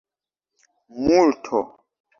multo 1.05 1.61